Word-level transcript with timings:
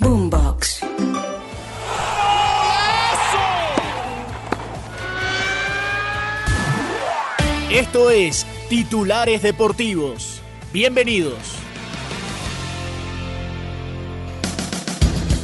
Boombox. 0.00 0.80
Esto 7.70 8.10
es 8.10 8.46
Titulares 8.70 9.42
Deportivos. 9.42 10.40
Bienvenidos. 10.72 11.38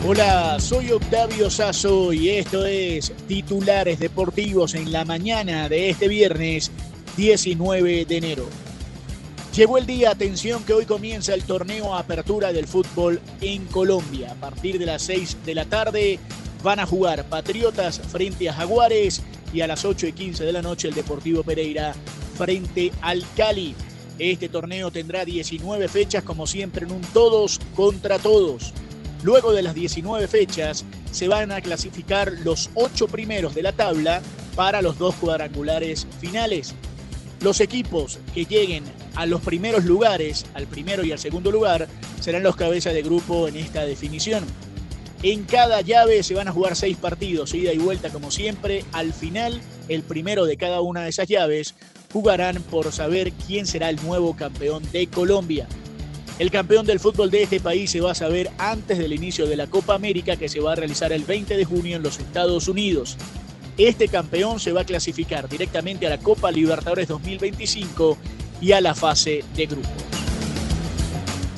Hola, 0.06 0.58
soy 0.58 0.90
Octavio 0.90 1.50
Sazo 1.50 2.14
y 2.14 2.30
esto 2.30 2.64
es 2.64 3.12
Titulares 3.28 3.98
Deportivos 3.98 4.74
en 4.74 4.90
la 4.90 5.04
mañana 5.04 5.68
de 5.68 5.90
este 5.90 6.08
viernes 6.08 6.70
19 7.16 8.06
de 8.06 8.16
enero. 8.16 8.65
Llegó 9.56 9.78
el 9.78 9.86
día, 9.86 10.10
atención, 10.10 10.64
que 10.64 10.74
hoy 10.74 10.84
comienza 10.84 11.32
el 11.32 11.42
torneo 11.44 11.94
Apertura 11.94 12.52
del 12.52 12.66
Fútbol 12.66 13.22
en 13.40 13.64
Colombia. 13.68 14.32
A 14.32 14.34
partir 14.34 14.78
de 14.78 14.84
las 14.84 15.00
6 15.04 15.38
de 15.46 15.54
la 15.54 15.64
tarde 15.64 16.18
van 16.62 16.78
a 16.78 16.84
jugar 16.84 17.24
Patriotas 17.24 17.98
frente 17.98 18.50
a 18.50 18.52
Jaguares 18.52 19.22
y 19.54 19.62
a 19.62 19.66
las 19.66 19.86
8 19.86 20.08
y 20.08 20.12
15 20.12 20.44
de 20.44 20.52
la 20.52 20.60
noche 20.60 20.88
el 20.88 20.94
Deportivo 20.94 21.42
Pereira 21.42 21.94
frente 22.36 22.92
al 23.00 23.24
Cali. 23.34 23.74
Este 24.18 24.50
torneo 24.50 24.90
tendrá 24.90 25.24
19 25.24 25.88
fechas, 25.88 26.22
como 26.22 26.46
siempre, 26.46 26.84
en 26.84 26.92
un 26.92 27.00
todos 27.00 27.58
contra 27.74 28.18
todos. 28.18 28.74
Luego 29.22 29.54
de 29.54 29.62
las 29.62 29.74
19 29.74 30.28
fechas, 30.28 30.84
se 31.10 31.28
van 31.28 31.50
a 31.50 31.62
clasificar 31.62 32.30
los 32.44 32.68
8 32.74 33.08
primeros 33.08 33.54
de 33.54 33.62
la 33.62 33.72
tabla 33.72 34.20
para 34.54 34.82
los 34.82 34.98
dos 34.98 35.14
cuadrangulares 35.14 36.06
finales. 36.20 36.74
Los 37.40 37.60
equipos 37.60 38.18
que 38.34 38.46
lleguen 38.46 38.84
a 39.14 39.26
los 39.26 39.42
primeros 39.42 39.84
lugares, 39.84 40.46
al 40.54 40.66
primero 40.66 41.04
y 41.04 41.12
al 41.12 41.18
segundo 41.18 41.50
lugar, 41.50 41.86
serán 42.20 42.42
los 42.42 42.56
cabezas 42.56 42.94
de 42.94 43.02
grupo 43.02 43.46
en 43.48 43.56
esta 43.56 43.84
definición. 43.84 44.44
En 45.22 45.44
cada 45.44 45.80
llave 45.80 46.22
se 46.22 46.34
van 46.34 46.48
a 46.48 46.52
jugar 46.52 46.76
seis 46.76 46.96
partidos, 46.96 47.54
ida 47.54 47.72
y 47.72 47.78
vuelta 47.78 48.10
como 48.10 48.30
siempre. 48.30 48.84
Al 48.92 49.12
final, 49.12 49.60
el 49.88 50.02
primero 50.02 50.44
de 50.44 50.56
cada 50.56 50.80
una 50.80 51.02
de 51.02 51.10
esas 51.10 51.28
llaves 51.28 51.74
jugarán 52.12 52.62
por 52.62 52.92
saber 52.92 53.32
quién 53.32 53.66
será 53.66 53.90
el 53.90 54.02
nuevo 54.02 54.36
campeón 54.36 54.82
de 54.92 55.06
Colombia. 55.06 55.66
El 56.38 56.50
campeón 56.50 56.84
del 56.84 57.00
fútbol 57.00 57.30
de 57.30 57.42
este 57.42 57.60
país 57.60 57.90
se 57.90 58.02
va 58.02 58.12
a 58.12 58.14
saber 58.14 58.50
antes 58.58 58.98
del 58.98 59.14
inicio 59.14 59.46
de 59.46 59.56
la 59.56 59.68
Copa 59.68 59.94
América 59.94 60.36
que 60.36 60.50
se 60.50 60.60
va 60.60 60.72
a 60.72 60.76
realizar 60.76 61.12
el 61.12 61.24
20 61.24 61.56
de 61.56 61.64
junio 61.64 61.96
en 61.96 62.02
los 62.02 62.18
Estados 62.18 62.68
Unidos. 62.68 63.16
Este 63.78 64.08
campeón 64.08 64.58
se 64.58 64.72
va 64.72 64.82
a 64.82 64.86
clasificar 64.86 65.48
directamente 65.48 66.06
a 66.06 66.10
la 66.10 66.18
Copa 66.18 66.50
Libertadores 66.50 67.08
2025 67.08 68.16
y 68.62 68.72
a 68.72 68.80
la 68.80 68.94
fase 68.94 69.44
de 69.54 69.66
grupos. 69.66 69.92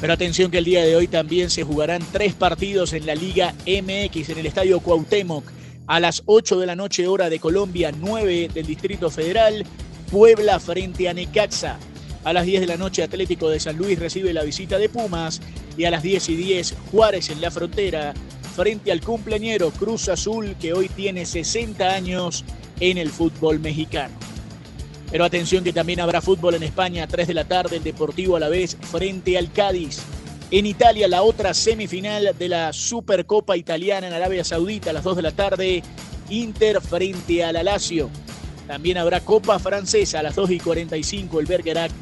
Pero 0.01 0.13
atención 0.13 0.51
que 0.51 0.59
el 0.59 0.65
día 0.65 0.85
de 0.85 0.97
hoy 0.97 1.07
también 1.07 1.49
se 1.49 1.63
jugarán 1.63 2.03
tres 2.13 2.35
partidos 2.35 2.93
en 2.93 3.07
la 3.07 3.15
Liga 3.15 3.55
MX 3.67 4.31
en 4.31 4.39
el 4.39 4.47
Estadio 4.47 4.81
Cuauhtémoc. 4.81 5.45
A 5.87 6.01
las 6.01 6.23
8 6.27 6.59
de 6.59 6.67
la 6.67 6.77
noche 6.77 7.07
hora 7.07 7.31
de 7.31 7.39
Colombia, 7.39 7.93
9 7.97 8.51
del 8.53 8.67
Distrito 8.67 9.11
Federal, 9.11 9.65
Puebla 10.11 10.59
frente 10.59 11.09
a 11.09 11.15
Necaxa. 11.15 11.79
A 12.25 12.33
las 12.33 12.45
10 12.47 12.63
de 12.63 12.67
la 12.67 12.77
noche 12.77 13.03
Atlético 13.03 13.49
de 13.49 13.61
San 13.61 13.77
Luis 13.77 13.99
recibe 13.99 14.33
la 14.33 14.43
visita 14.43 14.77
de 14.77 14.89
Pumas 14.89 15.41
y 15.77 15.85
a 15.85 15.91
las 15.91 16.03
10 16.03 16.29
y 16.31 16.37
10 16.37 16.75
Juárez 16.91 17.31
en 17.31 17.41
la 17.41 17.51
frontera 17.51 18.13
frente 18.59 18.91
al 18.91 19.01
cumpleañero 19.01 19.71
Cruz 19.71 20.09
Azul 20.09 20.57
que 20.61 20.73
hoy 20.73 20.89
tiene 20.89 21.25
60 21.25 21.91
años 21.91 22.45
en 22.81 22.99
el 22.99 23.09
fútbol 23.09 23.61
mexicano. 23.61 24.17
Pero 25.13 25.25
atención 25.25 25.63
que 25.63 25.73
también 25.73 26.01
habrá 26.01 26.21
fútbol 26.21 26.57
en 26.57 26.65
España 26.65 27.05
a 27.05 27.07
3 27.07 27.29
de 27.29 27.35
la 27.35 27.45
tarde, 27.45 27.77
el 27.77 27.85
Deportivo 27.85 28.35
a 28.35 28.41
la 28.41 28.49
vez 28.49 28.77
frente 28.91 29.39
al 29.39 29.53
Cádiz. 29.53 30.01
En 30.51 30.67
Italia 30.67 31.07
la 31.07 31.23
otra 31.23 31.55
semifinal 31.55 32.35
de 32.37 32.49
la 32.49 32.73
Supercopa 32.73 33.57
Italiana 33.57 34.09
en 34.09 34.13
Arabia 34.13 34.43
Saudita 34.43 34.91
a 34.91 34.93
las 34.93 35.05
2 35.05 35.15
de 35.15 35.23
la 35.23 35.33
tarde, 35.33 35.85
Inter 36.29 36.81
frente 36.81 37.45
al 37.45 37.65
Lazio. 37.65 38.11
También 38.67 38.99
habrá 38.99 39.21
Copa 39.21 39.61
Francesa 39.61 40.19
a 40.19 40.25
las 40.25 40.35
2 40.35 40.51
y 40.51 40.59
45 40.59 41.39
el 41.39 41.47
Bergerac 41.47 41.93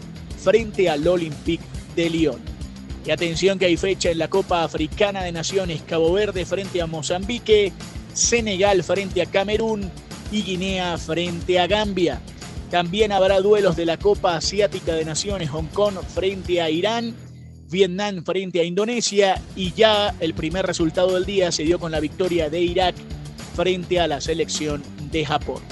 frente 0.43 0.89
al 0.89 1.07
Olympique 1.07 1.65
de 1.95 2.09
Lyon. 2.09 2.56
Y 3.07 3.11
atención 3.13 3.59
que 3.59 3.67
hay 3.67 3.77
fecha 3.77 4.11
en 4.11 4.19
la 4.19 4.29
Copa 4.29 4.65
Africana 4.65 5.23
de 5.23 5.31
Naciones, 5.31 5.83
Cabo 5.87 6.13
Verde 6.13 6.45
frente 6.45 6.83
a 6.83 6.87
Mozambique, 6.87 7.73
Senegal 8.13 8.83
frente 8.83 9.23
a 9.23 9.27
Camerún 9.27 9.91
y 10.33 10.43
Guinea 10.43 10.99
frente 10.99 11.61
a 11.61 11.69
Gambia. 11.69 12.21
También 12.71 13.13
habrá 13.13 13.41
duelos 13.41 13.77
de 13.77 13.87
la 13.87 13.97
Copa 13.97 14.37
Asiática 14.37 14.95
de 14.95 15.05
Naciones, 15.05 15.51
Hong 15.51 15.69
Kong 15.73 15.95
frente 16.13 16.61
a 16.61 16.69
Irán, 16.69 17.15
Vietnam 17.71 18.25
frente 18.25 18.61
a 18.61 18.65
Indonesia 18.65 19.41
y 19.55 19.73
ya 19.73 20.15
el 20.19 20.35
primer 20.35 20.67
resultado 20.67 21.15
del 21.15 21.25
día 21.25 21.53
se 21.53 21.63
dio 21.63 21.79
con 21.79 21.93
la 21.93 22.01
victoria 22.01 22.51
de 22.51 22.61
Irak 22.61 22.97
frente 23.55 24.01
a 24.01 24.09
la 24.09 24.21
selección 24.21 24.83
de 25.13 25.25
Japón. 25.25 25.63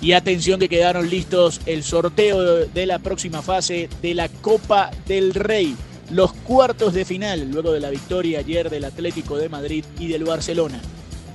Y 0.00 0.12
atención 0.12 0.60
que 0.60 0.68
quedaron 0.68 1.10
listos 1.10 1.60
el 1.66 1.82
sorteo 1.82 2.66
de 2.66 2.86
la 2.86 2.98
próxima 3.00 3.42
fase 3.42 3.88
de 4.00 4.14
la 4.14 4.28
Copa 4.28 4.90
del 5.06 5.34
Rey. 5.34 5.76
Los 6.10 6.32
cuartos 6.32 6.94
de 6.94 7.04
final, 7.04 7.50
luego 7.50 7.72
de 7.72 7.80
la 7.80 7.90
victoria 7.90 8.38
ayer 8.38 8.70
del 8.70 8.84
Atlético 8.84 9.36
de 9.36 9.50
Madrid 9.50 9.84
y 9.98 10.08
del 10.08 10.24
Barcelona. 10.24 10.80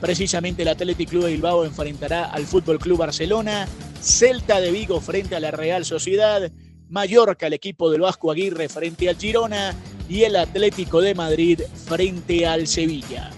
Precisamente 0.01 0.63
el 0.63 0.67
Atlético 0.67 1.11
Club 1.11 1.25
de 1.25 1.31
Bilbao 1.31 1.63
enfrentará 1.63 2.25
al 2.25 2.45
Fútbol 2.45 2.79
Club 2.79 2.97
Barcelona, 2.97 3.67
Celta 4.01 4.59
de 4.59 4.71
Vigo 4.71 4.99
frente 4.99 5.35
a 5.35 5.39
la 5.39 5.51
Real 5.51 5.85
Sociedad, 5.85 6.51
Mallorca, 6.89 7.47
el 7.47 7.53
equipo 7.53 7.89
del 7.91 8.01
Vasco 8.01 8.31
Aguirre 8.31 8.67
frente 8.67 9.07
al 9.07 9.17
Girona 9.17 9.75
y 10.09 10.23
el 10.23 10.35
Atlético 10.35 11.01
de 11.01 11.15
Madrid 11.15 11.61
frente 11.85 12.47
al 12.47 12.67
Sevilla. 12.67 13.29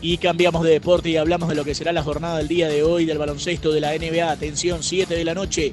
Y 0.00 0.18
cambiamos 0.18 0.62
de 0.62 0.70
deporte 0.70 1.08
y 1.08 1.16
hablamos 1.16 1.48
de 1.48 1.56
lo 1.56 1.64
que 1.64 1.74
será 1.74 1.92
la 1.92 2.02
jornada 2.02 2.38
del 2.38 2.48
día 2.48 2.68
de 2.68 2.84
hoy 2.84 3.04
del 3.04 3.18
baloncesto 3.18 3.72
de 3.72 3.80
la 3.80 3.96
NBA. 3.96 4.30
Atención, 4.30 4.82
7 4.82 5.14
de 5.14 5.24
la 5.24 5.34
noche. 5.34 5.72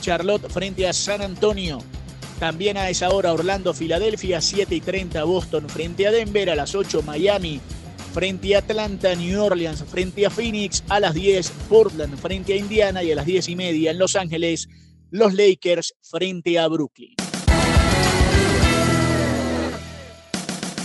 Charlotte 0.00 0.48
frente 0.48 0.86
a 0.86 0.92
San 0.92 1.22
Antonio. 1.22 1.78
También 2.40 2.78
a 2.78 2.88
esa 2.88 3.10
hora 3.10 3.34
Orlando, 3.34 3.74
Filadelfia, 3.74 4.40
7 4.40 4.74
y 4.74 4.80
30 4.80 5.22
Boston 5.24 5.68
frente 5.68 6.06
a 6.06 6.10
Denver, 6.10 6.48
a 6.48 6.56
las 6.56 6.74
8 6.74 7.02
Miami 7.02 7.60
frente 8.14 8.56
a 8.56 8.60
Atlanta, 8.60 9.14
New 9.14 9.40
Orleans 9.40 9.84
frente 9.84 10.24
a 10.24 10.30
Phoenix, 10.30 10.82
a 10.88 11.00
las 11.00 11.12
10 11.12 11.50
Portland 11.68 12.16
frente 12.16 12.54
a 12.54 12.56
Indiana 12.56 13.02
y 13.02 13.12
a 13.12 13.14
las 13.14 13.26
10 13.26 13.50
y 13.50 13.56
media 13.56 13.90
en 13.90 13.98
Los 13.98 14.16
Ángeles 14.16 14.68
los 15.10 15.34
Lakers 15.34 15.92
frente 16.02 16.58
a 16.58 16.66
Brooklyn. 16.68 17.14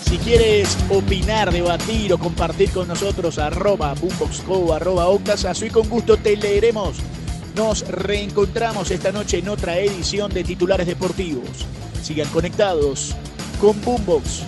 Si 0.04 0.18
quieres 0.18 0.78
opinar, 0.90 1.54
debatir 1.54 2.12
o 2.12 2.18
compartir 2.18 2.70
con 2.72 2.90
nosotros, 2.90 3.40
arroba 3.40 3.94
boomboxco, 3.94 4.74
arroba 4.74 5.08
octasazo 5.08 5.66
y 5.66 5.70
con 5.70 5.88
gusto 5.88 6.18
te 6.18 6.36
leeremos. 6.36 6.98
Nos 7.56 7.88
reencontramos 7.88 8.92
esta 8.92 9.14
noche 9.14 9.38
en 9.38 9.48
otra 9.48 9.78
edición 9.80 10.34
de 10.34 10.44
Titulares 10.44 10.88
Deportivos. 10.88 11.66
Sigan 12.04 12.28
conectados 12.30 13.16
con 13.62 13.80
Boombox. 13.82 14.44